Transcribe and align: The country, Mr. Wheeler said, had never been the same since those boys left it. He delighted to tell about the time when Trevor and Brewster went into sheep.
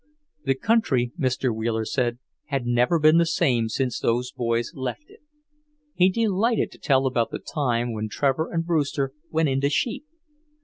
The 0.45 0.55
country, 0.55 1.11
Mr. 1.19 1.53
Wheeler 1.55 1.85
said, 1.85 2.17
had 2.45 2.65
never 2.65 2.97
been 2.97 3.19
the 3.19 3.23
same 3.27 3.69
since 3.69 3.99
those 3.99 4.31
boys 4.31 4.71
left 4.73 5.03
it. 5.09 5.19
He 5.93 6.09
delighted 6.09 6.71
to 6.71 6.79
tell 6.79 7.05
about 7.05 7.29
the 7.29 7.37
time 7.37 7.93
when 7.93 8.09
Trevor 8.09 8.49
and 8.51 8.65
Brewster 8.65 9.13
went 9.29 9.49
into 9.49 9.69
sheep. 9.69 10.07